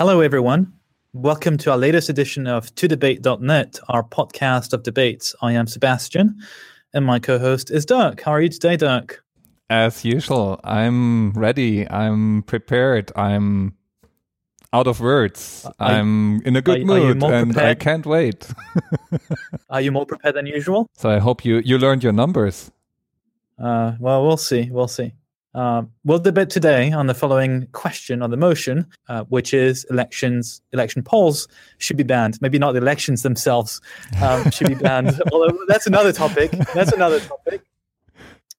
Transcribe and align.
Hello, 0.00 0.22
everyone. 0.22 0.72
Welcome 1.12 1.58
to 1.58 1.72
our 1.72 1.76
latest 1.76 2.08
edition 2.08 2.46
of 2.46 2.74
2debate.net, 2.74 3.80
our 3.90 4.02
podcast 4.02 4.72
of 4.72 4.82
debates. 4.82 5.34
I 5.42 5.52
am 5.52 5.66
Sebastian, 5.66 6.38
and 6.94 7.04
my 7.04 7.18
co 7.18 7.38
host 7.38 7.70
is 7.70 7.84
Dirk. 7.84 8.22
How 8.22 8.30
are 8.32 8.40
you 8.40 8.48
today, 8.48 8.78
Dirk? 8.78 9.22
As 9.68 10.02
usual, 10.02 10.58
I'm 10.64 11.32
ready. 11.32 11.86
I'm 11.86 12.44
prepared. 12.44 13.12
I'm 13.14 13.74
out 14.72 14.86
of 14.86 15.00
words. 15.00 15.66
Are, 15.78 15.90
I'm 15.90 16.40
in 16.46 16.56
a 16.56 16.62
good 16.62 16.80
are, 16.80 16.84
mood 16.86 17.22
are 17.22 17.34
and 17.34 17.58
I 17.58 17.74
can't 17.74 18.06
wait. 18.06 18.48
are 19.68 19.82
you 19.82 19.92
more 19.92 20.06
prepared 20.06 20.34
than 20.34 20.46
usual? 20.46 20.88
So 20.96 21.10
I 21.10 21.18
hope 21.18 21.44
you, 21.44 21.58
you 21.58 21.76
learned 21.76 22.02
your 22.02 22.14
numbers. 22.14 22.70
Uh, 23.58 23.96
well, 24.00 24.26
we'll 24.26 24.38
see. 24.38 24.70
We'll 24.70 24.88
see. 24.88 25.12
Uh, 25.54 25.82
we'll 26.04 26.18
debate 26.18 26.50
today 26.50 26.92
on 26.92 27.06
the 27.06 27.14
following 27.14 27.66
question 27.72 28.22
on 28.22 28.30
the 28.30 28.36
motion, 28.36 28.86
uh, 29.08 29.24
which 29.24 29.52
is 29.52 29.84
elections, 29.90 30.62
election 30.72 31.02
polls 31.02 31.48
should 31.78 31.96
be 31.96 32.04
banned. 32.04 32.40
Maybe 32.40 32.58
not 32.58 32.72
the 32.72 32.78
elections 32.78 33.22
themselves 33.22 33.80
um, 34.22 34.50
should 34.52 34.68
be 34.68 34.74
banned. 34.74 35.20
Although 35.32 35.58
that's 35.66 35.86
another 35.86 36.12
topic. 36.12 36.52
That's 36.74 36.92
another 36.92 37.20
topic. 37.20 37.62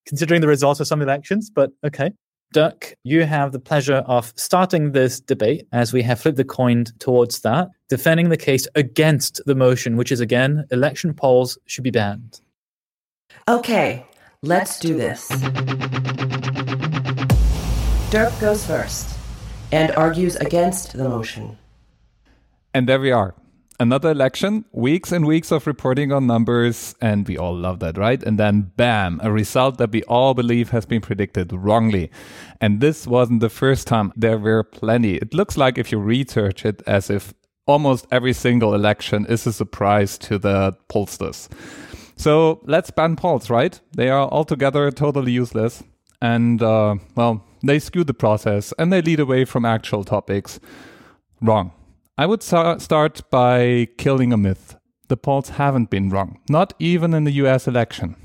Considering 0.05 0.41
the 0.41 0.47
results 0.47 0.79
of 0.79 0.87
some 0.87 1.01
elections, 1.01 1.49
but 1.49 1.71
okay. 1.83 2.11
Dirk, 2.53 2.95
you 3.05 3.23
have 3.23 3.53
the 3.53 3.59
pleasure 3.59 4.03
of 4.07 4.33
starting 4.35 4.91
this 4.91 5.21
debate 5.21 5.65
as 5.71 5.93
we 5.93 6.01
have 6.01 6.19
flipped 6.19 6.35
the 6.35 6.43
coin 6.43 6.83
towards 6.99 7.39
that, 7.41 7.69
defending 7.87 8.27
the 8.27 8.35
case 8.35 8.67
against 8.75 9.39
the 9.45 9.55
motion, 9.55 9.95
which 9.95 10.11
is 10.11 10.19
again, 10.19 10.65
election 10.69 11.13
polls 11.13 11.57
should 11.65 11.85
be 11.85 11.91
banned. 11.91 12.41
Okay, 13.47 14.05
let's 14.41 14.81
do 14.81 14.95
this. 14.97 15.31
Dirk 18.11 18.37
goes 18.41 18.65
first 18.65 19.17
and 19.71 19.89
argues 19.95 20.35
against 20.35 20.97
the 20.97 21.07
motion. 21.07 21.57
And 22.73 22.89
there 22.89 22.99
we 22.99 23.09
are. 23.09 23.35
Another 23.79 24.11
election, 24.11 24.65
weeks 24.73 25.13
and 25.13 25.25
weeks 25.25 25.49
of 25.49 25.65
reporting 25.65 26.11
on 26.11 26.27
numbers, 26.27 26.93
and 26.99 27.25
we 27.25 27.37
all 27.37 27.55
love 27.55 27.79
that, 27.79 27.97
right? 27.97 28.21
And 28.21 28.37
then 28.37 28.73
bam, 28.75 29.21
a 29.23 29.31
result 29.31 29.77
that 29.77 29.93
we 29.93 30.03
all 30.03 30.33
believe 30.33 30.71
has 30.71 30.85
been 30.85 30.99
predicted 30.99 31.53
wrongly. 31.53 32.11
And 32.59 32.81
this 32.81 33.07
wasn't 33.07 33.39
the 33.39 33.49
first 33.49 33.87
time. 33.87 34.11
There 34.17 34.37
were 34.37 34.63
plenty. 34.63 35.15
It 35.15 35.33
looks 35.33 35.55
like 35.55 35.77
if 35.77 35.89
you 35.89 35.97
research 35.97 36.65
it 36.65 36.83
as 36.85 37.09
if 37.09 37.33
almost 37.65 38.07
every 38.11 38.33
single 38.33 38.73
election 38.73 39.25
is 39.27 39.47
a 39.47 39.53
surprise 39.53 40.17
to 40.17 40.37
the 40.37 40.75
pollsters. 40.89 41.47
So 42.17 42.59
let's 42.65 42.91
ban 42.91 43.15
polls, 43.15 43.49
right? 43.49 43.79
They 43.95 44.09
are 44.09 44.27
altogether 44.27 44.91
totally 44.91 45.31
useless. 45.31 45.81
And, 46.21 46.61
uh, 46.61 46.95
well, 47.15 47.45
they 47.63 47.79
skew 47.79 48.03
the 48.03 48.13
process 48.13 48.73
and 48.77 48.91
they 48.91 49.01
lead 49.01 49.19
away 49.19 49.45
from 49.45 49.65
actual 49.65 50.03
topics. 50.03 50.59
Wrong. 51.41 51.71
I 52.17 52.25
would 52.25 52.43
start 52.43 53.21
by 53.31 53.87
killing 53.97 54.31
a 54.31 54.37
myth. 54.37 54.75
The 55.07 55.17
polls 55.17 55.49
haven't 55.49 55.89
been 55.89 56.09
wrong, 56.09 56.39
not 56.49 56.73
even 56.79 57.13
in 57.13 57.23
the 57.23 57.33
US 57.43 57.67
election. 57.67 58.15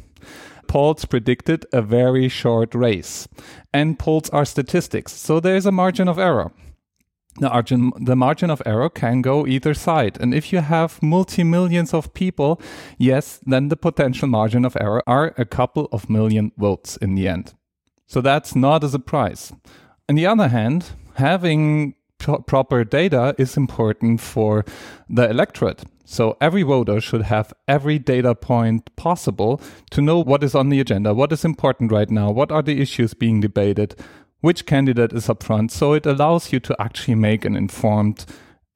Polls 0.69 1.05
predicted 1.05 1.65
a 1.73 1.81
very 1.81 2.29
short 2.29 2.75
race, 2.75 3.29
and 3.73 3.99
polls 3.99 4.29
are 4.31 4.45
statistics, 4.45 5.13
so 5.13 5.41
there 5.41 5.57
is 5.57 5.67
a 5.67 5.73
margin 5.73 6.09
of 6.09 6.19
error. 6.19 6.53
The 7.39 8.17
margin, 8.17 8.51
of 8.51 8.63
error 8.65 8.89
can 8.89 9.21
go 9.21 9.47
either 9.47 9.75
side. 9.75 10.17
And 10.21 10.35
if 10.35 10.53
you 10.53 10.61
have 10.61 11.03
multi 11.03 11.45
millions 11.45 11.93
of 11.93 12.15
people, 12.15 12.61
yes, 12.99 13.41
then 13.45 13.69
the 13.69 13.77
potential 13.77 14.27
margin 14.29 14.65
of 14.65 14.77
error 14.81 15.03
are 15.07 15.35
a 15.37 15.45
couple 15.45 15.89
of 15.93 16.09
million 16.09 16.53
votes 16.57 16.97
in 16.97 17.15
the 17.15 17.29
end. 17.29 17.55
So 18.07 18.21
that's 18.21 18.55
not 18.55 18.85
a 18.85 18.89
surprise. 18.89 19.53
On 20.09 20.15
the 20.15 20.27
other 20.27 20.49
hand, 20.49 20.91
having 21.15 21.95
pro- 22.19 22.39
proper 22.39 22.85
data 22.85 23.35
is 23.39 23.57
important 23.57 24.21
for 24.21 24.65
the 25.09 25.29
electorate. 25.29 25.85
So 26.05 26.37
every 26.41 26.63
voter 26.63 27.01
should 27.01 27.23
have 27.23 27.53
every 27.67 27.99
data 27.99 28.35
point 28.37 28.95
possible 28.95 29.61
to 29.91 30.01
know 30.01 30.21
what 30.23 30.45
is 30.45 30.55
on 30.55 30.69
the 30.69 30.79
agenda, 30.79 31.13
what 31.13 31.33
is 31.33 31.45
important 31.45 31.91
right 31.91 32.09
now, 32.09 32.31
what 32.31 32.53
are 32.53 32.63
the 32.63 32.81
issues 32.81 33.13
being 33.13 33.41
debated, 33.41 33.97
which 34.41 34.67
candidate 34.67 35.13
is 35.13 35.29
up 35.29 35.43
front. 35.43 35.73
So 35.73 35.95
it 35.95 36.07
allows 36.07 36.53
you 36.53 36.61
to 36.61 36.77
actually 36.81 37.17
make 37.17 37.45
an 37.45 37.57
informed 37.57 38.25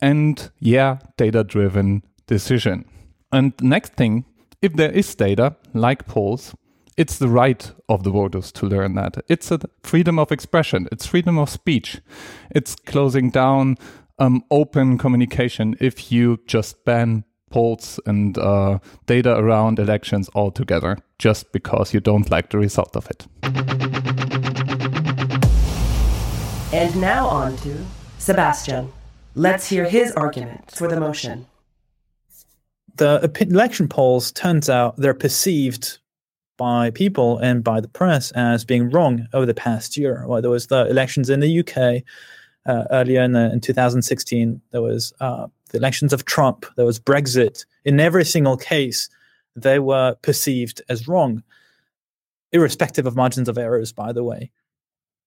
and, 0.01 0.51
yeah, 0.59 0.99
data 1.17 1.45
driven 1.45 2.03
decision. 2.27 2.85
And 3.31 3.53
next 3.61 3.95
thing, 3.95 4.25
if 4.61 4.73
there 4.75 4.91
is 4.91 5.15
data, 5.15 5.57
like 5.73 6.07
polls, 6.07 6.55
it's 7.01 7.17
the 7.17 7.29
right 7.29 7.73
of 7.89 8.03
the 8.03 8.11
voters 8.11 8.53
to 8.53 8.67
learn 8.67 8.95
that. 8.95 9.17
It's 9.27 9.51
a 9.51 9.59
freedom 9.83 10.19
of 10.19 10.31
expression. 10.31 10.87
It's 10.93 11.07
freedom 11.07 11.39
of 11.39 11.49
speech. 11.49 12.03
It's 12.51 12.75
closing 12.75 13.31
down 13.31 13.79
um, 14.19 14.45
open 14.51 14.99
communication 14.99 15.77
if 15.81 16.13
you 16.13 16.41
just 16.47 16.85
ban 16.85 17.25
polls 17.49 17.99
and 18.05 18.37
uh, 18.37 18.81
data 19.07 19.35
around 19.35 19.79
elections 19.79 20.29
altogether 20.35 20.99
just 21.19 21.51
because 21.53 21.95
you 21.95 22.01
don't 22.01 22.31
like 22.31 22.51
the 22.51 22.59
result 22.59 22.95
of 22.95 23.07
it. 23.09 23.27
And 26.75 27.01
now 27.01 27.27
on 27.29 27.57
to 27.59 27.79
Sebastian. 28.19 28.93
Let's 29.35 29.67
hear 29.71 29.89
his 29.89 30.13
argument 30.13 30.71
for 30.71 30.87
the 30.87 31.01
motion. 31.01 31.47
The 32.97 33.33
election 33.41 33.89
polls 33.89 34.33
turns 34.33 34.69
out 34.69 34.99
they're 34.99 35.15
perceived 35.15 36.00
by 36.61 36.91
people 36.91 37.39
and 37.39 37.65
by 37.65 37.81
the 37.81 37.89
press 37.89 38.33
as 38.33 38.67
being 38.67 38.91
wrong 38.91 39.27
over 39.33 39.47
the 39.47 39.55
past 39.55 39.97
year. 39.97 40.27
Well, 40.27 40.43
there 40.43 40.51
was 40.51 40.67
the 40.67 40.87
elections 40.91 41.31
in 41.31 41.41
the 41.41 41.61
UK 41.61 42.05
uh, 42.67 42.85
earlier 42.91 43.23
in, 43.23 43.33
the, 43.33 43.51
in 43.51 43.61
2016. 43.61 44.61
There 44.71 44.83
was 44.83 45.11
uh, 45.21 45.47
the 45.71 45.79
elections 45.79 46.13
of 46.13 46.27
Trump. 46.27 46.67
There 46.77 46.85
was 46.85 47.01
Brexit. 47.01 47.65
In 47.87 47.99
every 47.99 48.27
single 48.27 48.59
case, 48.59 49.09
they 49.57 49.79
were 49.79 50.17
perceived 50.21 50.83
as 50.91 51.09
wrong, 51.09 51.43
irrespective 52.53 53.07
of 53.07 53.17
margins 53.17 53.49
of 53.49 53.57
errors, 53.57 53.91
by 53.91 54.13
the 54.13 54.23
way. 54.23 54.51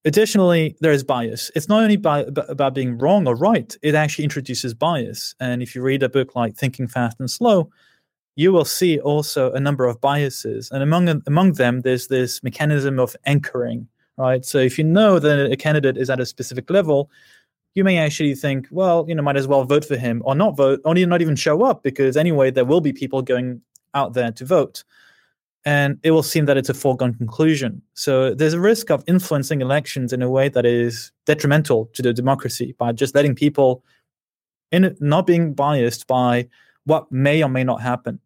Additionally, 0.06 0.76
there 0.82 0.92
is 0.92 1.04
bias. 1.04 1.50
It's 1.56 1.68
not 1.68 1.82
only 1.82 1.98
by, 1.98 2.28
about 2.48 2.76
being 2.76 3.00
wrong 3.00 3.26
or 3.28 3.36
right, 3.36 3.76
it 3.82 3.96
actually 3.96 4.26
introduces 4.26 4.76
bias. 4.76 5.34
And 5.40 5.64
if 5.64 5.74
you 5.74 5.82
read 5.82 6.04
a 6.04 6.10
book 6.10 6.36
like 6.36 6.56
Thinking 6.56 6.88
Fast 6.88 7.20
and 7.20 7.32
Slow, 7.32 7.72
you 8.36 8.52
will 8.52 8.66
see 8.66 9.00
also 9.00 9.52
a 9.52 9.60
number 9.60 9.86
of 9.86 10.02
biases, 10.02 10.72
and 10.72 10.82
among 10.82 11.22
among 11.28 11.54
them, 11.54 11.82
there's 11.82 12.08
this 12.08 12.42
mechanism 12.42 13.00
of 13.00 13.16
anchoring, 13.26 13.88
right? 14.18 14.44
So 14.44 14.58
if 14.58 14.78
you 14.78 14.84
know 14.84 15.20
that 15.20 15.52
a 15.52 15.56
candidate 15.56 15.98
is 15.98 16.10
at 16.10 16.20
a 16.20 16.26
specific 16.26 16.70
level, 16.70 17.12
you 17.76 17.84
may 17.84 17.98
actually 17.98 18.36
think, 18.36 18.68
well, 18.72 19.06
you 19.08 19.16
know, 19.16 19.24
might 19.24 19.38
as 19.38 19.48
well 19.48 19.64
vote 19.66 19.86
for 19.86 19.98
him 19.98 20.22
or 20.26 20.36
not 20.36 20.58
vote, 20.58 20.82
or 20.86 20.96
not 20.96 21.22
even 21.22 21.36
show 21.36 21.64
up, 21.64 21.84
because 21.84 22.18
anyway, 22.18 22.50
there 22.52 22.66
will 22.66 22.82
be 22.82 22.94
people 22.94 23.22
going 23.22 23.62
out 23.94 24.14
there 24.14 24.32
to 24.32 24.46
vote, 24.46 24.84
and 25.66 26.00
it 26.02 26.12
will 26.12 26.24
seem 26.24 26.46
that 26.46 26.58
it's 26.58 26.70
a 26.70 26.74
foregone 26.74 27.14
conclusion. 27.14 27.82
So 27.94 28.34
there's 28.34 28.54
a 28.54 28.60
risk 28.60 28.90
of 28.90 29.04
influencing 29.08 29.62
elections 29.62 30.12
in 30.12 30.24
a 30.24 30.30
way 30.30 30.50
that 30.50 30.66
is 30.66 31.12
detrimental 31.26 31.86
to 31.94 32.02
the 32.02 32.14
democracy 32.14 32.76
by 32.80 32.92
just 32.94 33.14
letting 33.14 33.36
people 33.36 33.84
in 34.72 34.96
not 35.00 35.28
being 35.28 35.54
biased 35.54 36.08
by 36.08 36.48
what 36.86 37.12
may 37.12 37.44
or 37.44 37.50
may 37.50 37.64
not 37.64 37.82
happen. 37.82 38.20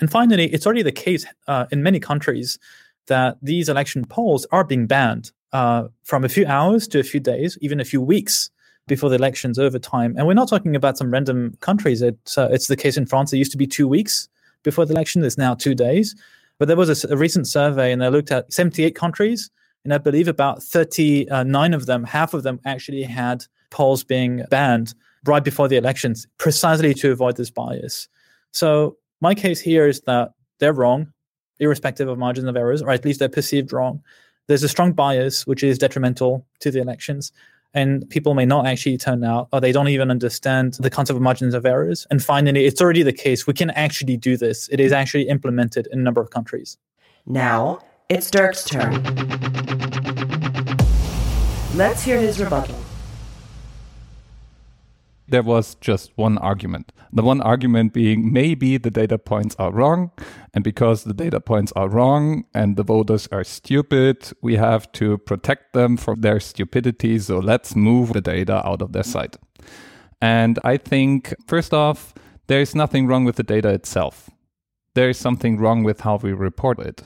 And 0.00 0.10
finally, 0.10 0.46
it's 0.46 0.66
already 0.66 0.82
the 0.82 0.92
case 0.92 1.26
uh, 1.46 1.66
in 1.70 1.82
many 1.82 2.00
countries 2.00 2.58
that 3.06 3.36
these 3.42 3.68
election 3.68 4.04
polls 4.04 4.46
are 4.52 4.64
being 4.64 4.86
banned 4.86 5.32
uh, 5.52 5.88
from 6.04 6.24
a 6.24 6.28
few 6.28 6.46
hours 6.46 6.86
to 6.88 7.00
a 7.00 7.02
few 7.02 7.20
days, 7.20 7.58
even 7.60 7.80
a 7.80 7.84
few 7.84 8.00
weeks 8.00 8.50
before 8.86 9.10
the 9.10 9.16
elections 9.16 9.58
over 9.58 9.78
time. 9.78 10.14
And 10.16 10.26
we're 10.26 10.34
not 10.34 10.48
talking 10.48 10.76
about 10.76 10.96
some 10.96 11.10
random 11.10 11.56
countries. 11.60 12.02
It's, 12.02 12.38
uh, 12.38 12.48
it's 12.50 12.68
the 12.68 12.76
case 12.76 12.96
in 12.96 13.06
France. 13.06 13.32
It 13.32 13.38
used 13.38 13.52
to 13.52 13.58
be 13.58 13.66
two 13.66 13.88
weeks 13.88 14.28
before 14.62 14.86
the 14.86 14.94
election. 14.94 15.24
It's 15.24 15.38
now 15.38 15.54
two 15.54 15.74
days. 15.74 16.14
But 16.58 16.68
there 16.68 16.76
was 16.76 17.04
a, 17.04 17.12
a 17.12 17.16
recent 17.16 17.46
survey, 17.46 17.92
and 17.92 18.02
they 18.02 18.08
looked 18.08 18.32
at 18.32 18.52
78 18.52 18.94
countries, 18.94 19.50
and 19.84 19.94
I 19.94 19.98
believe 19.98 20.28
about 20.28 20.62
39 20.62 21.74
of 21.74 21.86
them, 21.86 22.04
half 22.04 22.34
of 22.34 22.42
them 22.42 22.60
actually 22.64 23.02
had 23.02 23.44
polls 23.70 24.02
being 24.02 24.44
banned 24.50 24.94
right 25.26 25.44
before 25.44 25.68
the 25.68 25.76
elections, 25.76 26.26
precisely 26.38 26.94
to 26.94 27.12
avoid 27.12 27.36
this 27.36 27.50
bias. 27.50 28.08
So 28.52 28.96
my 29.20 29.34
case 29.34 29.60
here 29.60 29.86
is 29.86 30.00
that 30.02 30.32
they're 30.58 30.72
wrong, 30.72 31.12
irrespective 31.60 32.08
of 32.08 32.18
margins 32.18 32.48
of 32.48 32.56
errors, 32.56 32.82
or 32.82 32.90
at 32.90 33.04
least 33.04 33.18
they're 33.18 33.28
perceived 33.28 33.72
wrong. 33.72 34.02
There's 34.46 34.62
a 34.62 34.68
strong 34.68 34.92
bias 34.92 35.46
which 35.46 35.62
is 35.62 35.78
detrimental 35.78 36.46
to 36.60 36.70
the 36.70 36.80
elections, 36.80 37.32
and 37.74 38.08
people 38.08 38.34
may 38.34 38.46
not 38.46 38.66
actually 38.66 38.96
turn 38.96 39.22
out, 39.24 39.48
or 39.52 39.60
they 39.60 39.72
don't 39.72 39.88
even 39.88 40.10
understand 40.10 40.74
the 40.74 40.90
concept 40.90 41.16
of 41.16 41.22
margins 41.22 41.54
of 41.54 41.66
errors. 41.66 42.06
And 42.10 42.22
finally, 42.22 42.64
it's 42.64 42.80
already 42.80 43.02
the 43.02 43.12
case 43.12 43.46
we 43.46 43.52
can 43.52 43.70
actually 43.70 44.16
do 44.16 44.36
this. 44.36 44.68
It 44.68 44.80
is 44.80 44.92
actually 44.92 45.28
implemented 45.28 45.86
in 45.92 45.98
a 45.98 46.02
number 46.02 46.20
of 46.20 46.30
countries. 46.30 46.78
Now 47.26 47.80
it's 48.08 48.30
Dirk's 48.30 48.64
turn. 48.64 49.02
Let's 51.74 52.02
hear 52.02 52.18
his 52.18 52.40
rebuttal 52.40 52.74
there 55.28 55.42
was 55.42 55.74
just 55.76 56.12
one 56.16 56.38
argument. 56.38 56.92
The 57.12 57.22
one 57.22 57.40
argument 57.40 57.92
being 57.92 58.32
maybe 58.32 58.78
the 58.78 58.90
data 58.90 59.18
points 59.18 59.54
are 59.58 59.72
wrong. 59.72 60.10
And 60.52 60.64
because 60.64 61.04
the 61.04 61.14
data 61.14 61.40
points 61.40 61.72
are 61.76 61.88
wrong 61.88 62.44
and 62.54 62.76
the 62.76 62.82
voters 62.82 63.28
are 63.30 63.44
stupid, 63.44 64.30
we 64.42 64.56
have 64.56 64.90
to 64.92 65.18
protect 65.18 65.72
them 65.72 65.96
from 65.96 66.20
their 66.20 66.40
stupidity. 66.40 67.18
So 67.18 67.38
let's 67.38 67.76
move 67.76 68.12
the 68.12 68.20
data 68.20 68.66
out 68.66 68.82
of 68.82 68.92
their 68.92 69.04
sight. 69.04 69.36
And 70.20 70.58
I 70.64 70.76
think, 70.76 71.34
first 71.46 71.72
off, 71.72 72.14
there 72.46 72.60
is 72.60 72.74
nothing 72.74 73.06
wrong 73.06 73.24
with 73.24 73.36
the 73.36 73.42
data 73.42 73.68
itself. 73.68 74.30
There 74.94 75.10
is 75.10 75.18
something 75.18 75.58
wrong 75.58 75.84
with 75.84 76.00
how 76.00 76.16
we 76.16 76.32
report 76.32 76.78
it. 76.80 77.02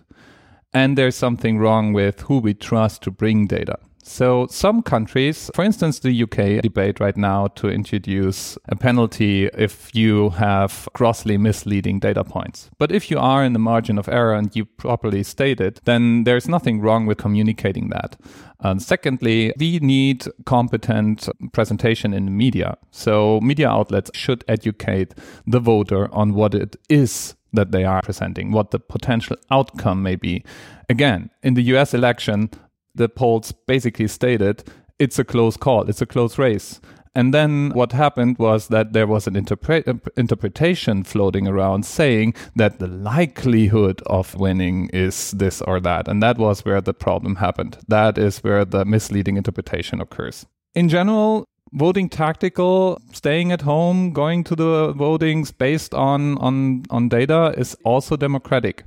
And 0.73 0.97
there's 0.97 1.17
something 1.17 1.59
wrong 1.59 1.93
with 1.93 2.21
who 2.23 2.39
we 2.39 2.55
trust 2.55 3.03
to 3.03 3.11
bring 3.11 3.47
data. 3.47 3.79
So, 4.05 4.49
some 4.51 4.83
countries, 4.83 5.49
for 5.55 5.65
instance, 5.65 6.01
the 6.01 6.25
UK 6.25 6.61
debate 6.61 6.99
right 6.99 7.17
now 7.17 7.47
to 7.55 7.69
introduce 7.69 8.59
a 8.69 8.75
penalty 8.75 9.47
if 9.57 9.95
you 9.95 10.31
have 10.31 10.89
grossly 10.93 11.39
misleading 11.39 12.01
data 12.01 12.25
points. 12.25 12.69
But 12.79 12.91
if 12.91 13.13
you 13.13 13.21
are 13.21 13.45
in 13.45 13.53
the 13.53 13.61
margin 13.61 13.99
of 13.99 14.09
error 14.09 14.35
and 14.35 14.55
you 14.57 14.65
properly 14.65 15.23
state 15.23 15.61
it, 15.61 15.81
then 15.85 16.25
there's 16.25 16.49
nothing 16.49 16.81
wrong 16.81 17.07
with 17.07 17.19
communicating 17.19 17.91
that. 17.91 18.17
And 18.59 18.83
secondly, 18.83 19.53
we 19.57 19.79
need 19.79 20.27
competent 20.47 21.29
presentation 21.53 22.13
in 22.13 22.25
the 22.25 22.33
media. 22.33 22.79
So, 22.91 23.41
media 23.41 23.69
outlets 23.69 24.11
should 24.15 24.45
educate 24.49 25.15
the 25.47 25.61
voter 25.61 26.13
on 26.13 26.35
what 26.35 26.57
it 26.57 26.75
is 26.89 27.37
that 27.53 27.71
they 27.71 27.85
are 27.85 28.03
presenting, 28.03 28.51
what 28.51 28.73
the 28.73 28.81
potential 28.81 29.37
outcome 29.51 30.03
may 30.03 30.17
be. 30.17 30.43
Again, 30.89 31.31
in 31.43 31.55
the 31.55 31.63
US 31.75 31.95
election, 31.95 32.51
the 32.95 33.09
polls 33.09 33.53
basically 33.67 34.09
stated 34.09 34.65
it's 34.99 35.19
a 35.19 35.25
close 35.25 35.57
call, 35.57 35.89
it's 35.89 36.03
a 36.03 36.07
close 36.07 36.39
race. 36.39 36.81
And 37.15 37.35
then 37.35 37.71
what 37.75 37.93
happened 37.93 38.39
was 38.39 38.69
that 38.69 38.95
there 38.95 39.07
was 39.07 39.27
an 39.27 39.35
interpre- 39.35 39.87
uh, 39.87 40.11
interpretation 40.17 41.05
floating 41.05 41.47
around 41.47 41.85
saying 41.85 42.35
that 42.57 42.79
the 42.79 42.87
likelihood 42.87 44.01
of 44.07 44.35
winning 44.35 44.89
is 44.95 45.33
this 45.33 45.61
or 45.61 45.79
that. 45.81 46.09
And 46.09 46.23
that 46.23 46.39
was 46.39 46.65
where 46.65 46.81
the 46.81 46.95
problem 46.95 47.37
happened. 47.37 47.79
That 47.87 48.17
is 48.17 48.39
where 48.39 48.65
the 48.65 48.87
misleading 48.87 49.37
interpretation 49.37 50.01
occurs. 50.01 50.47
In 50.75 50.89
general, 50.89 51.45
voting 51.75 52.09
tactical, 52.09 52.99
staying 53.13 53.53
at 53.53 53.63
home, 53.63 54.13
going 54.13 54.45
to 54.45 54.57
the 54.57 54.95
votings 54.95 55.57
based 55.57 55.93
on, 55.93 56.39
on, 56.39 56.85
on 56.89 57.09
data 57.11 57.55
is 57.59 57.77
also 57.85 58.17
democratic 58.17 58.85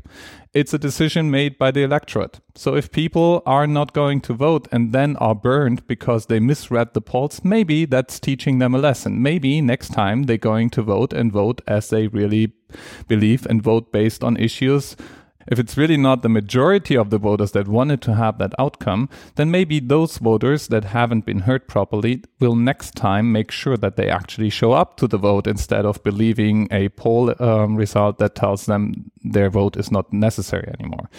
it's 0.56 0.74
a 0.74 0.80
decision 0.80 1.30
made 1.30 1.58
by 1.58 1.70
the 1.70 1.84
electorate. 1.84 2.40
So 2.56 2.76
if 2.76 2.90
people 2.90 3.44
are 3.46 3.68
not 3.68 3.92
going 3.92 4.22
to 4.22 4.34
vote 4.34 4.70
and 4.72 4.94
then 4.94 5.18
are 5.18 5.36
burned 5.36 5.86
because 5.86 6.28
they 6.28 6.40
misread 6.40 6.94
the 6.94 7.02
polls, 7.02 7.44
maybe 7.44 7.84
that's 7.84 8.22
teaching 8.22 8.60
them 8.60 8.74
a 8.74 8.78
lesson. 8.78 9.22
Maybe 9.22 9.60
next 9.60 9.90
time 9.90 10.24
they're 10.24 10.38
going 10.38 10.70
to 10.72 10.82
vote 10.82 11.12
and 11.12 11.30
vote 11.30 11.60
as 11.68 11.90
they 11.90 12.08
really 12.08 12.54
believe 13.10 13.46
and 13.46 13.62
vote 13.62 13.92
based 13.92 14.24
on 14.24 14.38
issues 14.38 14.96
if 15.48 15.60
it's 15.60 15.78
really 15.78 15.98
not 15.98 16.22
the 16.22 16.30
majority 16.30 16.96
of 16.96 17.10
the 17.10 17.18
voters 17.18 17.52
that 17.52 17.68
wanted 17.68 18.02
to 18.04 18.16
have 18.16 18.38
that 18.38 18.54
outcome, 18.58 19.10
then 19.36 19.52
maybe 19.52 19.80
those 19.80 20.18
voters 20.18 20.68
that 20.68 20.86
haven't 20.86 21.26
been 21.26 21.40
heard 21.40 21.68
properly 21.68 22.24
will 22.40 22.56
next 22.56 22.96
time 22.96 23.32
make 23.32 23.52
sure 23.52 23.78
that 23.78 23.96
they 23.96 24.10
actually 24.10 24.50
show 24.50 24.72
up 24.72 24.98
to 24.98 25.08
the 25.08 25.18
vote 25.18 25.48
instead 25.48 25.86
of 25.86 26.04
believing 26.04 26.68
a 26.72 26.90
poll 26.90 27.34
um, 27.42 27.76
result 27.76 28.18
that 28.18 28.36
tells 28.36 28.66
them 28.66 29.12
their 29.24 29.50
vote 29.50 29.78
is 29.78 29.92
not 29.92 30.12
necessary 30.12 30.72
anymore. 30.80 31.10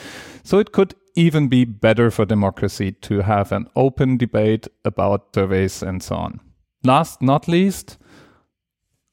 So 0.43 0.59
it 0.59 0.73
could 0.73 0.95
even 1.15 1.49
be 1.49 1.65
better 1.65 2.11
for 2.11 2.25
democracy 2.25 2.93
to 2.93 3.23
have 3.23 3.51
an 3.51 3.69
open 3.75 4.17
debate 4.17 4.69
about 4.85 5.35
surveys 5.35 5.83
and 5.83 6.03
so 6.03 6.17
on. 6.17 6.41
Last 6.85 7.23
not 7.23 7.49
least, 7.49 7.97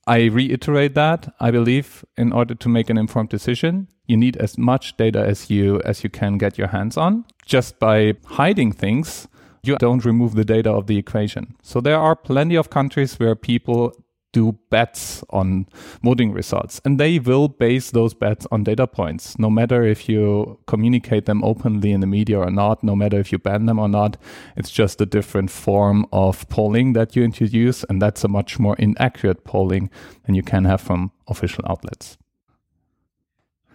I 0.05 0.25
reiterate 0.25 0.95
that 0.95 1.33
I 1.39 1.51
believe 1.51 2.03
in 2.17 2.33
order 2.33 2.55
to 2.55 2.69
make 2.69 2.89
an 2.89 2.97
informed 2.97 3.29
decision, 3.29 3.87
you 4.05 4.17
need 4.17 4.35
as 4.37 4.57
much 4.57 4.97
data 4.97 5.19
as 5.19 5.49
you 5.49 5.81
as 5.85 6.03
you 6.03 6.09
can 6.09 6.37
get 6.37 6.57
your 6.57 6.67
hands 6.67 6.97
on. 6.97 7.25
Just 7.45 7.79
by 7.79 8.15
hiding 8.25 8.73
things, 8.73 9.27
you 9.63 9.77
don't 9.77 10.03
remove 10.03 10.35
the 10.35 10.43
data 10.43 10.69
of 10.69 10.87
the 10.87 10.97
equation. 10.97 11.55
So 11.61 11.79
there 11.79 11.97
are 11.97 12.15
plenty 12.15 12.55
of 12.55 12.69
countries 12.69 13.17
where 13.17 13.35
people 13.35 13.93
do 14.33 14.51
bets 14.69 15.23
on 15.29 15.65
voting 16.03 16.33
results 16.33 16.81
and 16.83 16.99
they 16.99 17.19
will 17.19 17.47
base 17.47 17.91
those 17.91 18.13
bets 18.13 18.45
on 18.51 18.63
data 18.63 18.85
points 18.85 19.39
no 19.39 19.49
matter 19.49 19.83
if 19.83 20.09
you 20.09 20.59
communicate 20.67 21.25
them 21.25 21.41
openly 21.43 21.91
in 21.91 22.01
the 22.01 22.07
media 22.07 22.37
or 22.37 22.51
not 22.51 22.83
no 22.83 22.95
matter 22.95 23.17
if 23.19 23.31
you 23.31 23.37
ban 23.37 23.65
them 23.65 23.79
or 23.79 23.87
not 23.87 24.17
it's 24.57 24.71
just 24.71 24.99
a 24.99 25.05
different 25.05 25.49
form 25.49 26.05
of 26.11 26.47
polling 26.49 26.91
that 26.93 27.15
you 27.15 27.23
introduce 27.23 27.85
and 27.85 28.01
that's 28.01 28.25
a 28.25 28.27
much 28.27 28.59
more 28.59 28.75
inaccurate 28.77 29.45
polling 29.45 29.89
than 30.25 30.35
you 30.35 30.43
can 30.43 30.65
have 30.65 30.81
from 30.81 31.11
official 31.27 31.63
outlets 31.69 32.17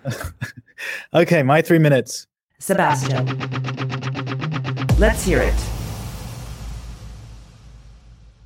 okay, 1.15 1.43
my 1.43 1.63
three 1.63 1.79
minutes. 1.79 2.27
Sebastian, 2.59 3.27
let's 4.99 5.25
hear 5.25 5.41
it. 5.41 5.78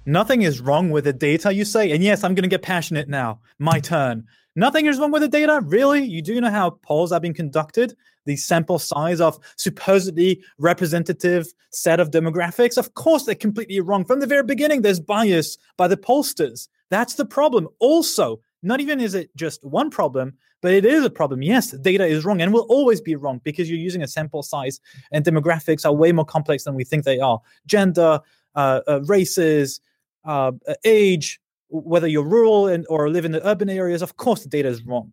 Nothing 0.06 0.42
is 0.42 0.60
wrong 0.60 0.90
with 0.90 1.04
the 1.04 1.12
data, 1.12 1.54
you 1.54 1.64
say? 1.64 1.92
And 1.92 2.02
yes, 2.02 2.24
I'm 2.24 2.34
going 2.34 2.42
to 2.42 2.48
get 2.48 2.62
passionate 2.62 3.08
now. 3.08 3.38
My 3.60 3.78
turn. 3.78 4.26
Nothing 4.56 4.86
is 4.86 4.98
wrong 4.98 5.12
with 5.12 5.22
the 5.22 5.28
data? 5.28 5.60
Really? 5.64 6.02
You 6.02 6.20
do 6.20 6.40
know 6.40 6.50
how 6.50 6.70
polls 6.70 7.12
are 7.12 7.20
being 7.20 7.34
conducted? 7.34 7.94
The 8.26 8.36
sample 8.36 8.80
size 8.80 9.20
of 9.20 9.38
supposedly 9.56 10.42
representative 10.58 11.46
set 11.70 12.00
of 12.00 12.10
demographics? 12.10 12.76
Of 12.76 12.94
course, 12.94 13.24
they're 13.24 13.36
completely 13.36 13.78
wrong. 13.80 14.04
From 14.04 14.18
the 14.18 14.26
very 14.26 14.42
beginning, 14.42 14.82
there's 14.82 14.98
bias 14.98 15.56
by 15.76 15.86
the 15.86 15.96
pollsters. 15.96 16.68
That's 16.90 17.14
the 17.14 17.24
problem. 17.24 17.68
Also, 17.78 18.40
not 18.64 18.80
even 18.80 19.00
is 19.00 19.14
it 19.14 19.34
just 19.36 19.64
one 19.64 19.88
problem, 19.88 20.34
but 20.62 20.72
it 20.72 20.84
is 20.84 21.04
a 21.04 21.10
problem. 21.10 21.42
Yes, 21.42 21.70
data 21.70 22.04
is 22.04 22.24
wrong 22.24 22.42
and 22.42 22.52
will 22.52 22.66
always 22.68 23.00
be 23.00 23.14
wrong 23.14 23.40
because 23.44 23.70
you're 23.70 23.78
using 23.78 24.02
a 24.02 24.08
sample 24.08 24.42
size 24.42 24.80
and 25.12 25.24
demographics 25.24 25.86
are 25.86 25.94
way 25.94 26.10
more 26.10 26.24
complex 26.24 26.64
than 26.64 26.74
we 26.74 26.84
think 26.84 27.04
they 27.04 27.20
are. 27.20 27.40
Gender, 27.66 28.20
uh, 28.54 28.80
uh, 28.86 29.00
races, 29.06 29.80
uh, 30.24 30.52
age, 30.84 31.40
whether 31.68 32.06
you're 32.06 32.24
rural 32.24 32.66
and, 32.68 32.86
or 32.88 33.08
live 33.08 33.24
in 33.24 33.32
the 33.32 33.46
urban 33.46 33.70
areas, 33.70 34.02
of 34.02 34.16
course 34.16 34.42
the 34.42 34.48
data 34.48 34.68
is 34.68 34.84
wrong. 34.84 35.12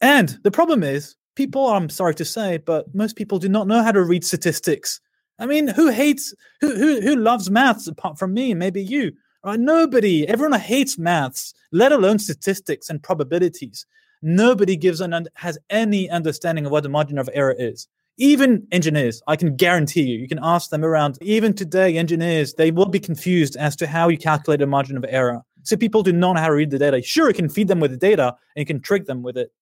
And 0.00 0.38
the 0.42 0.50
problem 0.50 0.82
is, 0.82 1.16
people, 1.34 1.68
I'm 1.68 1.88
sorry 1.88 2.14
to 2.16 2.24
say, 2.24 2.58
but 2.58 2.94
most 2.94 3.16
people 3.16 3.38
do 3.38 3.48
not 3.48 3.66
know 3.66 3.82
how 3.82 3.92
to 3.92 4.02
read 4.02 4.24
statistics. 4.24 5.00
I 5.38 5.46
mean, 5.46 5.66
who 5.66 5.90
hates, 5.90 6.34
who, 6.60 6.74
who, 6.76 7.00
who 7.00 7.16
loves 7.16 7.50
maths 7.50 7.86
apart 7.86 8.18
from 8.18 8.34
me? 8.34 8.54
Maybe 8.54 8.82
you. 8.82 9.12
Right? 9.44 9.58
Nobody, 9.58 10.26
everyone 10.28 10.58
hates 10.58 10.96
maths, 10.96 11.54
let 11.72 11.92
alone 11.92 12.18
statistics 12.18 12.88
and 12.88 13.02
probabilities. 13.02 13.86
Nobody 14.22 14.76
gives 14.76 15.00
an 15.00 15.26
has 15.34 15.58
any 15.68 16.08
understanding 16.08 16.64
of 16.64 16.72
what 16.72 16.82
the 16.82 16.88
margin 16.88 17.18
of 17.18 17.28
error 17.34 17.54
is. 17.58 17.88
Even 18.16 18.66
engineers, 18.70 19.22
I 19.26 19.36
can 19.36 19.56
guarantee 19.56 20.02
you, 20.02 20.18
you 20.18 20.28
can 20.28 20.38
ask 20.42 20.70
them 20.70 20.84
around. 20.84 21.18
Even 21.20 21.52
today, 21.52 21.96
engineers, 21.96 22.54
they 22.54 22.70
will 22.70 22.88
be 22.88 23.00
confused 23.00 23.56
as 23.56 23.74
to 23.76 23.86
how 23.86 24.08
you 24.08 24.16
calculate 24.16 24.62
a 24.62 24.66
margin 24.66 24.96
of 24.96 25.04
error. 25.08 25.42
So 25.62 25.76
people 25.76 26.02
do 26.02 26.12
not 26.12 26.34
know 26.34 26.40
how 26.40 26.48
to 26.48 26.54
read 26.54 26.70
the 26.70 26.78
data. 26.78 27.02
Sure, 27.02 27.28
you 27.28 27.34
can 27.34 27.48
feed 27.48 27.68
them 27.68 27.80
with 27.80 27.90
the 27.90 27.96
data 27.96 28.36
and 28.54 28.60
you 28.60 28.66
can 28.66 28.80
trick 28.80 29.06
them 29.06 29.22
with 29.22 29.36
it. 29.36 29.52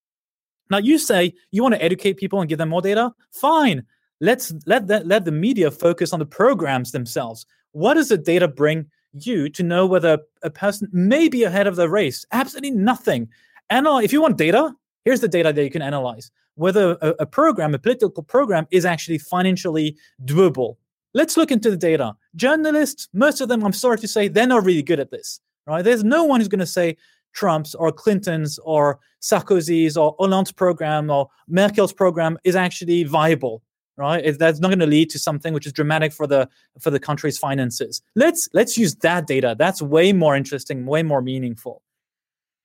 Now 0.70 0.78
you 0.78 0.98
say 0.98 1.34
you 1.50 1.62
want 1.62 1.74
to 1.74 1.82
educate 1.82 2.16
people 2.16 2.40
and 2.40 2.48
give 2.48 2.58
them 2.58 2.70
more 2.70 2.82
data. 2.82 3.12
Fine. 3.30 3.84
Let's 4.20 4.52
let 4.66 4.86
let 4.86 5.24
the 5.24 5.32
media 5.32 5.70
focus 5.70 6.12
on 6.12 6.18
the 6.18 6.26
programs 6.26 6.92
themselves. 6.92 7.46
What 7.72 7.94
does 7.94 8.08
the 8.08 8.18
data 8.18 8.48
bring 8.48 8.86
you 9.12 9.48
to 9.50 9.62
know 9.62 9.86
whether 9.86 10.18
a 10.42 10.50
person 10.50 10.88
may 10.92 11.28
be 11.28 11.44
ahead 11.44 11.66
of 11.66 11.76
the 11.76 11.88
race. 11.88 12.24
Absolutely 12.32 12.70
nothing. 12.70 13.28
Analyze, 13.70 14.02
uh, 14.02 14.04
if 14.04 14.12
you 14.12 14.20
want 14.20 14.36
data, 14.36 14.74
here's 15.04 15.20
the 15.20 15.28
data 15.28 15.52
that 15.52 15.64
you 15.64 15.70
can 15.70 15.82
analyze 15.82 16.30
whether 16.54 16.98
a, 17.00 17.14
a 17.20 17.26
program, 17.26 17.74
a 17.74 17.78
political 17.78 18.22
program, 18.22 18.66
is 18.70 18.84
actually 18.84 19.18
financially 19.18 19.96
doable. 20.24 20.76
Let's 21.14 21.36
look 21.36 21.50
into 21.50 21.70
the 21.70 21.76
data. 21.76 22.14
Journalists, 22.36 23.08
most 23.12 23.40
of 23.40 23.48
them, 23.48 23.64
I'm 23.64 23.72
sorry 23.72 23.98
to 23.98 24.08
say, 24.08 24.28
they're 24.28 24.46
not 24.46 24.64
really 24.64 24.82
good 24.82 25.00
at 25.00 25.10
this. 25.10 25.40
Right? 25.66 25.82
There's 25.82 26.04
no 26.04 26.24
one 26.24 26.40
who's 26.40 26.48
going 26.48 26.58
to 26.58 26.66
say 26.66 26.96
Trump's 27.32 27.74
or 27.74 27.92
Clinton's 27.92 28.58
or 28.60 28.98
Sarkozy's 29.22 29.96
or 29.96 30.14
Hollande's 30.18 30.52
program 30.52 31.10
or 31.10 31.28
Merkel's 31.48 31.92
program 31.92 32.38
is 32.44 32.56
actually 32.56 33.04
viable 33.04 33.62
right 33.96 34.24
if 34.24 34.38
that's 34.38 34.58
not 34.58 34.68
going 34.68 34.78
to 34.78 34.86
lead 34.86 35.10
to 35.10 35.18
something 35.18 35.52
which 35.52 35.66
is 35.66 35.72
dramatic 35.72 36.12
for 36.12 36.26
the 36.26 36.48
for 36.80 36.90
the 36.90 36.98
country's 36.98 37.38
finances 37.38 38.00
let's 38.16 38.48
let's 38.54 38.78
use 38.78 38.94
that 38.96 39.26
data 39.26 39.54
that's 39.58 39.82
way 39.82 40.12
more 40.12 40.34
interesting 40.34 40.86
way 40.86 41.02
more 41.02 41.20
meaningful 41.20 41.82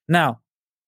now 0.08 0.40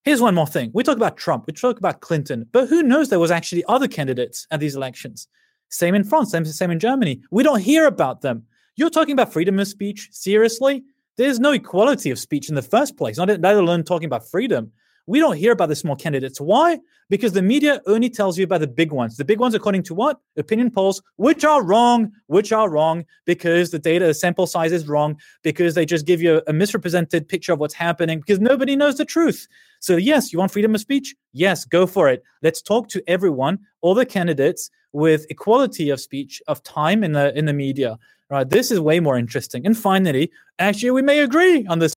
here's 0.04 0.20
one 0.20 0.34
more 0.34 0.46
thing. 0.46 0.70
We 0.74 0.82
talk 0.82 0.96
about 0.96 1.16
trump 1.16 1.44
we 1.46 1.52
talk 1.52 1.78
about 1.78 2.00
clinton 2.00 2.46
but 2.52 2.68
who 2.68 2.82
knows 2.82 3.08
there 3.08 3.18
was 3.18 3.30
actually 3.30 3.64
other 3.68 3.88
candidates 3.88 4.46
at 4.50 4.60
these 4.60 4.76
elections? 4.76 5.28
Same 5.68 5.94
in 5.94 6.04
france 6.04 6.30
same, 6.30 6.44
same 6.44 6.70
in 6.70 6.78
germany. 6.78 7.22
We 7.30 7.42
don't 7.42 7.60
hear 7.60 7.86
about 7.86 8.20
them. 8.20 8.44
You're 8.76 8.90
talking 8.90 9.12
about 9.12 9.32
freedom 9.32 9.58
of 9.58 9.68
speech? 9.68 10.08
Seriously? 10.12 10.84
There's 11.16 11.40
no 11.40 11.52
equality 11.52 12.10
of 12.10 12.18
speech 12.18 12.48
in 12.48 12.54
the 12.54 12.62
first 12.62 12.96
place 12.96 13.16
not 13.18 13.28
let 13.28 13.56
alone 13.56 13.84
talking 13.84 14.06
about 14.06 14.28
freedom 14.28 14.72
we 15.10 15.18
don't 15.18 15.36
hear 15.36 15.50
about 15.50 15.68
the 15.68 15.74
small 15.74 15.96
candidates. 15.96 16.40
Why? 16.40 16.78
Because 17.08 17.32
the 17.32 17.42
media 17.42 17.82
only 17.86 18.08
tells 18.08 18.38
you 18.38 18.44
about 18.44 18.60
the 18.60 18.68
big 18.68 18.92
ones. 18.92 19.16
The 19.16 19.24
big 19.24 19.40
ones, 19.40 19.56
according 19.56 19.82
to 19.84 19.94
what? 19.94 20.20
Opinion 20.36 20.70
polls, 20.70 21.02
which 21.16 21.44
are 21.44 21.64
wrong, 21.64 22.12
which 22.28 22.52
are 22.52 22.70
wrong 22.70 23.04
because 23.24 23.72
the 23.72 23.80
data 23.80 24.06
the 24.06 24.14
sample 24.14 24.46
size 24.46 24.70
is 24.70 24.86
wrong, 24.86 25.18
because 25.42 25.74
they 25.74 25.84
just 25.84 26.06
give 26.06 26.22
you 26.22 26.40
a 26.46 26.52
misrepresented 26.52 27.28
picture 27.28 27.52
of 27.52 27.58
what's 27.58 27.74
happening, 27.74 28.20
because 28.20 28.38
nobody 28.38 28.76
knows 28.76 28.98
the 28.98 29.04
truth. 29.04 29.48
So, 29.80 29.96
yes, 29.96 30.32
you 30.32 30.38
want 30.38 30.52
freedom 30.52 30.76
of 30.76 30.80
speech? 30.80 31.16
Yes, 31.32 31.64
go 31.64 31.88
for 31.88 32.08
it. 32.08 32.22
Let's 32.42 32.62
talk 32.62 32.86
to 32.90 33.02
everyone, 33.08 33.58
all 33.80 33.94
the 33.94 34.06
candidates 34.06 34.70
with 34.92 35.26
equality 35.28 35.90
of 35.90 36.00
speech, 36.00 36.40
of 36.46 36.62
time 36.62 37.02
in 37.02 37.12
the 37.12 37.36
in 37.36 37.46
the 37.46 37.52
media. 37.52 37.98
Right? 38.30 38.48
This 38.48 38.70
is 38.70 38.78
way 38.78 39.00
more 39.00 39.18
interesting. 39.18 39.66
And 39.66 39.76
finally, 39.76 40.30
actually, 40.60 40.92
we 40.92 41.02
may 41.02 41.18
agree 41.18 41.66
on 41.66 41.80
this. 41.80 41.94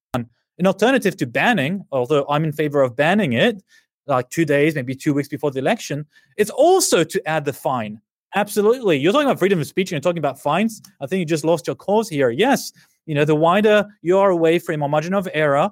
An 0.60 0.68
alternative 0.68 1.18
to 1.18 1.26
banning, 1.26 1.86
although 1.92 2.26
I'm 2.30 2.44
in 2.44 2.52
favor 2.52 2.82
of 2.82 2.96
banning 2.96 3.34
it, 3.34 3.64
like 4.06 4.30
two 4.30 4.46
days, 4.46 4.76
maybe 4.76 4.96
two 4.96 5.14
weeks 5.14 5.28
before 5.28 5.52
the 5.52 5.60
election, 5.60 6.06
it's 6.38 6.52
also 6.52 7.04
to 7.04 7.28
add 7.28 7.46
the 7.46 7.54
fine. 7.54 8.00
Absolutely. 8.36 8.98
You're 8.98 9.14
talking 9.14 9.28
about 9.28 9.40
freedom 9.40 9.60
of 9.60 9.68
speech 9.68 9.92
and 9.92 9.94
you're 9.94 10.02
talking 10.02 10.20
about 10.20 10.40
fines. 10.40 10.82
I 11.02 11.08
think 11.08 11.20
you 11.20 11.26
just 11.26 11.46
lost 11.46 11.68
your 11.68 11.76
cause 11.76 12.10
here. 12.10 12.30
Yes, 12.30 12.72
you 13.06 13.16
know, 13.16 13.26
the 13.26 13.36
wider 13.36 13.86
you 14.02 14.18
are 14.18 14.30
away 14.30 14.60
from 14.60 14.82
a 14.82 14.88
margin 14.88 15.14
of 15.14 15.28
error, 15.34 15.70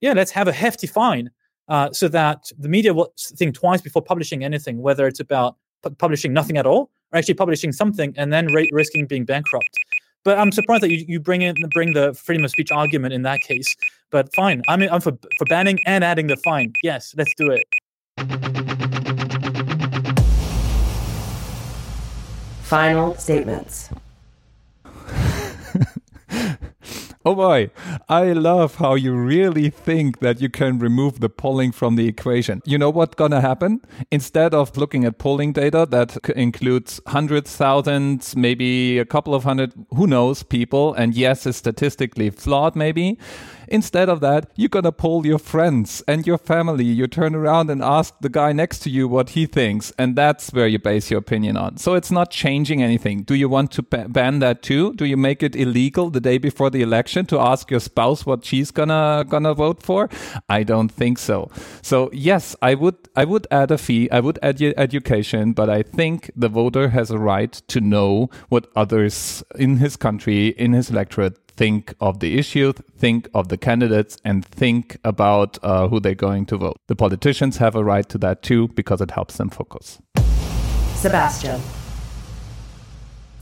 yeah, 0.00 0.12
let's 0.12 0.30
have 0.32 0.48
a 0.48 0.52
hefty 0.52 0.86
fine 0.86 1.30
uh, 1.68 1.92
so 1.92 2.08
that 2.08 2.50
the 2.58 2.68
media 2.68 2.92
will 2.92 3.12
think 3.16 3.54
twice 3.54 3.80
before 3.80 4.02
publishing 4.02 4.42
anything, 4.44 4.82
whether 4.82 5.06
it's 5.06 5.20
about 5.20 5.56
pu- 5.82 5.90
publishing 5.90 6.32
nothing 6.32 6.56
at 6.56 6.66
all 6.66 6.90
or 7.12 7.18
actually 7.18 7.34
publishing 7.34 7.72
something 7.72 8.12
and 8.16 8.32
then 8.32 8.46
risking 8.72 9.06
being 9.06 9.24
bankrupt. 9.24 9.68
But 10.24 10.38
I'm 10.38 10.52
surprised 10.52 10.82
that 10.82 10.90
you, 10.90 11.04
you 11.08 11.20
bring 11.20 11.42
in 11.42 11.54
bring 11.72 11.94
the 11.94 12.14
freedom 12.14 12.44
of 12.44 12.50
speech 12.50 12.70
argument 12.70 13.14
in 13.14 13.22
that 13.22 13.40
case. 13.40 13.74
But 14.10 14.34
fine, 14.34 14.62
I'm 14.68 14.82
I'm 14.82 15.00
for 15.00 15.12
for 15.38 15.46
banning 15.46 15.78
and 15.86 16.04
adding 16.04 16.26
the 16.26 16.36
fine. 16.36 16.74
Yes, 16.82 17.14
let's 17.16 17.34
do 17.36 17.50
it. 17.50 17.64
Final 22.62 23.14
statements. 23.16 23.88
Oh 27.22 27.34
boy, 27.34 27.70
I 28.08 28.32
love 28.32 28.76
how 28.76 28.94
you 28.94 29.14
really 29.14 29.68
think 29.68 30.20
that 30.20 30.40
you 30.40 30.48
can 30.48 30.78
remove 30.78 31.20
the 31.20 31.28
polling 31.28 31.70
from 31.70 31.96
the 31.96 32.08
equation. 32.08 32.62
You 32.64 32.78
know 32.78 32.88
what's 32.88 33.14
gonna 33.14 33.42
happen? 33.42 33.82
Instead 34.10 34.54
of 34.54 34.74
looking 34.78 35.04
at 35.04 35.18
polling 35.18 35.52
data 35.52 35.86
that 35.90 36.16
includes 36.30 36.98
hundreds, 37.08 37.54
thousands, 37.54 38.34
maybe 38.36 38.98
a 38.98 39.04
couple 39.04 39.34
of 39.34 39.44
hundred, 39.44 39.74
who 39.94 40.06
knows, 40.06 40.42
people, 40.42 40.94
and 40.94 41.14
yes, 41.14 41.44
is 41.44 41.56
statistically 41.56 42.30
flawed 42.30 42.74
maybe. 42.74 43.18
Instead 43.70 44.08
of 44.08 44.20
that, 44.20 44.50
you're 44.56 44.68
gonna 44.68 44.92
poll 44.92 45.24
your 45.24 45.38
friends 45.38 46.02
and 46.08 46.26
your 46.26 46.38
family. 46.38 46.84
You 46.84 47.06
turn 47.06 47.34
around 47.34 47.70
and 47.70 47.82
ask 47.82 48.14
the 48.20 48.28
guy 48.28 48.52
next 48.52 48.80
to 48.80 48.90
you 48.90 49.06
what 49.06 49.30
he 49.30 49.46
thinks, 49.46 49.92
and 49.98 50.16
that's 50.16 50.52
where 50.52 50.66
you 50.66 50.78
base 50.78 51.10
your 51.10 51.20
opinion 51.20 51.56
on. 51.56 51.76
So 51.76 51.94
it's 51.94 52.10
not 52.10 52.30
changing 52.30 52.82
anything. 52.82 53.22
Do 53.22 53.34
you 53.34 53.48
want 53.48 53.70
to 53.72 53.82
ba- 53.82 54.08
ban 54.08 54.40
that 54.40 54.62
too? 54.62 54.94
Do 54.94 55.04
you 55.04 55.16
make 55.16 55.42
it 55.42 55.54
illegal 55.54 56.10
the 56.10 56.20
day 56.20 56.38
before 56.38 56.70
the 56.70 56.82
election 56.82 57.26
to 57.26 57.38
ask 57.38 57.70
your 57.70 57.80
spouse 57.80 58.26
what 58.26 58.44
she's 58.44 58.70
gonna 58.70 59.24
gonna 59.28 59.54
vote 59.54 59.82
for? 59.82 60.08
I 60.48 60.62
don't 60.62 60.90
think 60.90 61.18
so. 61.18 61.50
So 61.82 62.10
yes, 62.12 62.56
I 62.60 62.74
would 62.74 62.96
I 63.16 63.24
would 63.24 63.46
add 63.50 63.70
a 63.70 63.78
fee. 63.78 64.10
I 64.10 64.20
would 64.20 64.38
add 64.42 64.60
education, 64.60 65.52
but 65.52 65.70
I 65.70 65.82
think 65.82 66.30
the 66.36 66.48
voter 66.48 66.88
has 66.88 67.10
a 67.10 67.18
right 67.18 67.52
to 67.68 67.80
know 67.80 68.30
what 68.48 68.66
others 68.74 69.44
in 69.56 69.76
his 69.76 69.96
country, 69.96 70.48
in 70.48 70.72
his 70.72 70.90
electorate 70.90 71.38
think 71.50 71.94
of 72.00 72.20
the 72.20 72.38
issue, 72.38 72.72
think 72.96 73.28
of 73.34 73.48
the 73.48 73.56
candidates, 73.56 74.16
and 74.24 74.44
think 74.44 74.96
about 75.04 75.58
uh, 75.62 75.88
who 75.88 76.00
they're 76.00 76.14
going 76.14 76.46
to 76.46 76.56
vote. 76.56 76.76
The 76.86 76.96
politicians 76.96 77.58
have 77.58 77.74
a 77.74 77.84
right 77.84 78.08
to 78.08 78.18
that 78.18 78.42
too 78.42 78.68
because 78.68 79.00
it 79.00 79.10
helps 79.10 79.36
them 79.36 79.50
focus. 79.50 79.98
Sebastian. 80.94 81.60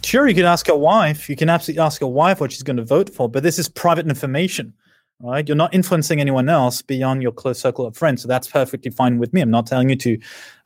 Sure, 0.05 0.29
you 0.29 0.35
can 0.35 0.45
ask 0.45 0.69
a 0.69 0.77
wife. 0.77 1.29
You 1.29 1.37
can 1.37 1.49
absolutely 1.51 1.83
ask 1.83 2.01
a 2.01 2.07
wife 2.07 2.41
what 2.41 2.53
she's 2.53 2.63
going 2.63 2.77
to 2.77 2.85
vote 2.85 3.11
for, 3.11 3.29
but 3.29 3.43
this 3.43 3.59
is 3.59 3.69
private 3.69 4.07
information, 4.07 4.73
right? 5.21 5.49
You're 5.49 5.57
not 5.57 5.75
influencing 5.75 6.21
anyone 6.21 6.49
else 6.49 6.81
beyond 6.81 7.23
your 7.23 7.33
close 7.33 7.59
circle 7.59 7.87
of 7.87 7.97
friends. 7.97 8.23
So 8.23 8.29
that's 8.29 8.47
perfectly 8.47 8.91
fine 8.91 9.19
with 9.19 9.33
me. 9.33 9.41
I'm 9.41 9.51
not 9.51 9.67
telling 9.67 9.89
you 9.89 9.97
to 9.97 10.19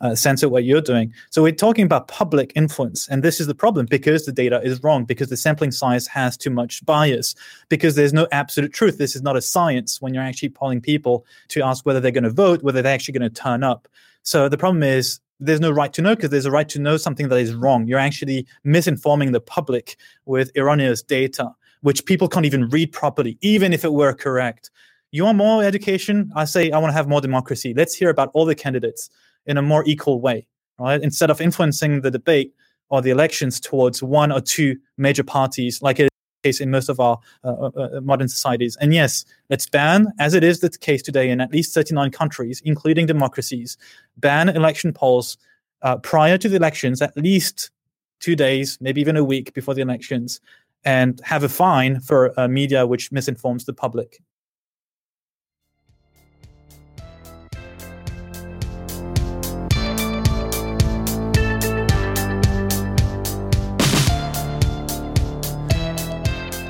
uh, 0.03 0.15
censor 0.15 0.49
what 0.49 0.65
you're 0.65 0.83
doing. 0.83 1.13
So 1.31 1.43
we're 1.43 1.53
talking 1.53 1.85
about 1.87 2.09
public 2.09 2.53
influence. 2.55 3.09
And 3.09 3.23
this 3.23 3.41
is 3.41 3.47
the 3.47 3.55
problem 3.55 3.87
because 3.87 4.27
the 4.27 4.33
data 4.33 4.61
is 4.63 4.83
wrong, 4.83 5.05
because 5.05 5.31
the 5.31 5.37
sampling 5.37 5.71
size 5.71 6.07
has 6.07 6.37
too 6.37 6.51
much 6.51 6.85
bias, 6.85 7.35
because 7.71 7.95
there's 7.95 8.13
no 8.13 8.29
absolute 8.31 8.75
truth. 8.75 8.99
This 8.99 9.17
is 9.17 9.23
not 9.23 9.37
a 9.37 9.43
science 9.43 10.03
when 10.03 10.13
you're 10.13 10.23
actually 10.23 10.51
polling 10.51 10.83
people 10.83 11.25
to 11.49 11.63
ask 11.63 11.87
whether 11.87 12.01
they're 12.01 12.11
going 12.11 12.25
to 12.25 12.31
vote, 12.31 12.63
whether 12.63 12.83
they're 12.83 12.95
actually 12.95 13.19
going 13.19 13.31
to 13.31 13.43
turn 13.43 13.63
up. 13.63 13.89
So 14.23 14.49
the 14.49 14.59
problem 14.59 14.83
is 14.83 15.21
there's 15.41 15.61
no 15.61 15.71
right 15.71 15.93
to 15.95 16.03
know 16.03 16.15
because 16.15 16.31
there's 16.31 16.47
a 16.47 16.51
right 16.51 16.69
to 16.69 16.79
know 16.79 16.97
something 16.97 17.29
that 17.29 17.37
is 17.37 17.55
wrong. 17.55 17.87
You're 17.87 17.99
actually 17.99 18.47
misinforming 18.65 19.33
the 19.33 19.41
public 19.41 19.97
with 20.27 20.51
erroneous 20.57 21.03
data, 21.03 21.51
which 21.83 22.05
people 22.07 22.29
can't 22.29 22.47
even 22.47 22.69
read 22.69 22.93
properly, 22.93 23.39
even 23.41 23.73
if 23.73 23.85
it 23.85 23.93
were 23.93 24.13
correct. 24.13 24.71
You 25.11 25.25
want 25.25 25.37
more 25.39 25.63
education? 25.63 26.33
I 26.35 26.47
say 26.47 26.71
I 26.71 26.79
want 26.79 26.91
to 26.91 26.95
have 26.95 27.09
more 27.09 27.21
democracy. 27.21 27.75
Let's 27.75 27.95
hear 27.95 28.11
about 28.11 28.31
all 28.35 28.47
the 28.47 28.55
candidates 28.55 29.11
in 29.47 29.59
a 29.59 29.63
more 29.63 29.85
equal 29.87 30.21
way, 30.21 30.47
right? 30.79 31.03
Instead 31.03 31.31
of 31.31 31.41
influencing 31.41 32.01
the 32.01 32.11
debate 32.11 32.55
or 32.89 33.03
the 33.03 33.11
elections 33.11 33.61
towards 33.61 34.03
one 34.03 34.33
or 34.33 34.41
two 34.41 34.77
major 34.97 35.25
parties, 35.25 35.83
like 35.83 36.01
it 36.01 36.09
case 36.43 36.61
in 36.61 36.71
most 36.71 36.89
of 36.89 37.01
our 37.01 37.19
uh, 37.45 37.49
uh, 37.49 38.01
modern 38.03 38.29
societies. 38.29 38.77
And 38.81 38.93
yes, 38.93 39.25
let's 39.49 39.67
ban, 39.67 40.13
as 40.19 40.35
it 40.35 40.45
is 40.45 40.61
the 40.61 40.71
case 40.71 41.03
today 41.03 41.31
in 41.31 41.41
at 41.41 41.53
least 41.53 41.75
39 41.75 42.11
countries, 42.11 42.61
including 42.65 43.07
democracies, 43.07 43.77
ban 44.17 44.49
election 44.49 44.93
polls 44.93 45.39
uh, 45.83 45.97
prior 45.99 46.39
to 46.39 46.49
the 46.49 46.57
elections, 46.57 47.01
at 47.01 47.17
least 47.17 47.71
two 48.21 48.37
days, 48.37 48.79
maybe 48.81 49.01
even 49.01 49.17
a 49.17 49.25
week 49.25 49.53
before 49.53 49.75
the 49.75 49.83
elections, 49.83 50.41
and 50.85 51.21
have 51.25 51.43
a 51.45 51.49
fine 51.49 52.01
for 52.01 52.39
uh, 52.39 52.49
media 52.49 52.87
which 52.87 53.13
misinforms 53.13 53.65
the 53.65 53.73
public. 53.73 54.19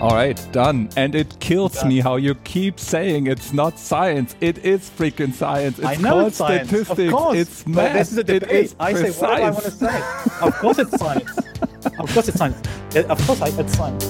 All 0.03 0.17
right, 0.17 0.37
done. 0.51 0.89
And 0.97 1.15
it 1.15 1.39
kills 1.39 1.75
Done. 1.75 1.89
me 1.89 2.01
how 2.01 2.17
you 2.17 2.35
keep 2.35 2.81
saying 2.81 3.29
it's 3.29 3.53
not 3.53 3.79
science. 3.79 4.35
It 4.41 4.59
is 4.65 4.91
freaking 4.91 5.33
science. 5.33 5.79
It's 5.79 5.87
I 5.87 5.95
know 5.95 6.11
called 6.11 6.27
it's 6.27 6.37
science. 6.39 6.69
statistics. 6.69 7.13
Of 7.13 7.19
course. 7.19 7.39
It's 7.39 7.63
but 7.63 7.71
math. 7.71 7.93
this 7.95 8.11
is 8.13 8.19
a 8.19 8.25
debate. 8.25 8.51
is 8.51 8.77
I 8.81 8.95
say, 8.95 9.11
what 9.13 9.37
do 9.37 9.43
I 9.45 9.51
want 9.51 9.65
to 9.65 9.71
say? 9.71 10.03
of 10.41 10.55
course 10.59 10.79
it's 10.81 10.99
science. 10.99 11.39
Of 11.99 12.13
course 12.13 12.29
it's 12.29 12.39
science. 12.39 12.61
Yeah, 12.95 13.03
Of 13.03 13.27
course 13.27 13.41
I, 13.43 13.49
it's 13.49 13.77
science. 13.77 14.05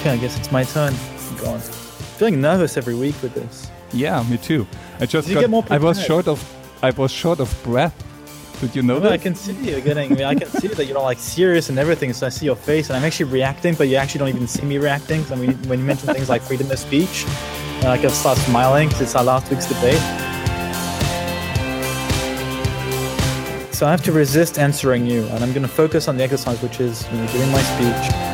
Okay, 0.00 0.10
I 0.10 0.16
guess 0.18 0.38
it's 0.38 0.52
my 0.52 0.64
turn. 0.64 0.92
Go 1.38 1.50
on. 1.52 1.60
Feeling 2.18 2.40
nervous 2.40 2.76
every 2.76 2.94
week 2.94 3.14
with 3.22 3.32
this. 3.32 3.70
Yeah, 3.92 4.22
me 4.24 4.36
too. 4.36 4.66
I 5.00 5.06
just 5.06 5.26
Did 5.26 5.32
you 5.32 5.34
got, 5.36 5.40
get 5.40 5.50
more 5.50 5.64
I 5.70 5.78
was 5.78 6.02
short 6.04 6.28
of 6.28 6.38
I 6.82 6.90
was 6.90 7.10
short 7.10 7.40
of 7.40 7.48
breath. 7.62 8.03
Did 8.64 8.76
you 8.76 8.82
know 8.82 8.98
No, 8.98 9.10
I 9.10 9.18
can 9.18 9.34
see 9.34 9.52
you 9.52 9.78
getting. 9.82 10.10
I, 10.10 10.14
mean, 10.14 10.24
I 10.24 10.34
can 10.34 10.48
see 10.48 10.68
that 10.68 10.86
you're 10.86 10.98
like 10.98 11.18
serious 11.18 11.68
and 11.68 11.78
everything. 11.78 12.14
So 12.14 12.24
I 12.24 12.30
see 12.30 12.46
your 12.46 12.56
face, 12.56 12.88
and 12.88 12.96
I'm 12.96 13.04
actually 13.04 13.30
reacting, 13.30 13.74
but 13.74 13.88
you 13.88 13.96
actually 13.96 14.20
don't 14.20 14.30
even 14.30 14.48
see 14.48 14.64
me 14.64 14.78
reacting. 14.78 15.22
So 15.24 15.34
I 15.34 15.38
mean, 15.38 15.52
when 15.68 15.80
you 15.80 15.84
mention 15.84 16.14
things 16.14 16.30
like 16.30 16.40
freedom 16.40 16.70
of 16.70 16.78
speech, 16.78 17.26
uh, 17.84 17.90
I 17.90 17.98
can 17.98 18.08
start 18.08 18.38
smiling 18.38 18.88
because 18.88 19.02
it's 19.02 19.14
our 19.14 19.24
last 19.24 19.50
week's 19.50 19.66
debate. 19.66 20.00
So 23.74 23.86
I 23.86 23.90
have 23.90 24.02
to 24.04 24.12
resist 24.12 24.58
answering 24.58 25.04
you, 25.04 25.24
and 25.26 25.44
I'm 25.44 25.52
going 25.52 25.60
to 25.62 25.68
focus 25.68 26.08
on 26.08 26.16
the 26.16 26.24
exercise, 26.24 26.62
which 26.62 26.80
is 26.80 27.06
you 27.12 27.18
know, 27.18 27.26
giving 27.26 27.52
my 27.52 27.60
speech. 27.60 28.33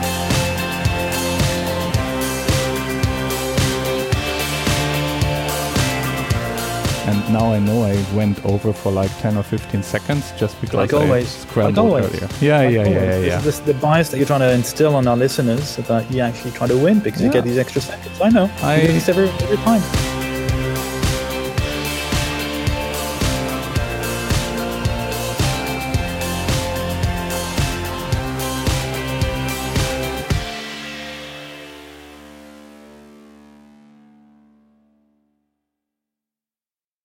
And 7.11 7.19
now 7.33 7.53
I 7.53 7.59
know 7.59 7.83
I 7.83 7.95
went 8.15 8.45
over 8.45 8.73
for 8.73 8.93
like 8.93 9.11
10 9.19 9.37
or 9.37 9.43
15 9.43 9.83
seconds 9.83 10.33
just 10.39 10.61
because 10.61 10.75
Like 10.77 10.95
I 10.95 10.99
always. 10.99 11.29
scrambled 11.29 11.77
Like 11.77 11.85
always. 11.85 12.05
earlier. 12.07 12.29
Yeah, 12.41 12.59
Like 12.63 12.75
yeah, 12.75 12.83
yeah, 12.89 13.01
always, 13.13 13.27
yeah, 13.27 13.39
this 13.41 13.55
is 13.59 13.61
the 13.63 13.75
bias 13.75 14.11
that 14.11 14.19
you're 14.19 14.27
trying 14.27 14.41
to 14.49 14.53
instill 14.53 14.95
on 14.95 15.09
our 15.09 15.17
listeners 15.17 15.77
that 15.77 16.09
you 16.13 16.21
actually 16.21 16.53
try 16.53 16.67
to 16.69 16.79
win 16.79 17.01
because 17.01 17.21
you 17.23 17.31
get 17.31 17.45
these 17.45 17.59
extra 17.59 17.81
seconds. 17.81 18.21
I 18.21 18.29
know. 18.31 18.49
I- 18.63 18.81
do 18.87 18.93
this 18.93 19.09
every, 19.09 19.29
every 19.45 19.57
time. 19.69 19.83